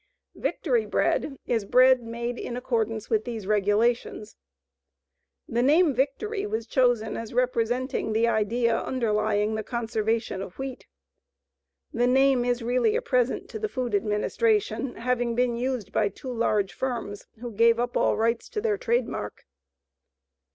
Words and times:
Victory 0.33 0.87
bread 0.87 1.37
is 1.45 1.63
bread 1.63 2.01
made 2.01 2.39
in 2.39 2.57
accordance 2.57 3.07
with 3.11 3.23
these 3.23 3.45
regulations. 3.45 4.35
The 5.47 5.61
name 5.61 5.93
"Victory" 5.93 6.47
was 6.47 6.65
chosen 6.65 7.15
as 7.15 7.35
representing 7.35 8.11
the 8.11 8.27
idea 8.27 8.75
underlying 8.75 9.53
the 9.53 9.61
conservation 9.61 10.41
of 10.41 10.57
wheat. 10.57 10.87
The 11.93 12.07
name 12.07 12.43
is 12.43 12.63
really 12.63 12.95
a 12.95 13.01
present 13.03 13.47
to 13.51 13.59
the 13.59 13.69
Food 13.69 13.93
Administration, 13.93 14.95
having 14.95 15.35
been 15.35 15.55
used 15.55 15.91
by 15.91 16.09
two 16.09 16.33
large 16.33 16.73
firms 16.73 17.27
who 17.39 17.51
gave 17.51 17.79
up 17.79 17.95
all 17.95 18.17
rights 18.17 18.49
to 18.49 18.59
their 18.59 18.79
trade 18.79 19.07
mark. 19.07 19.43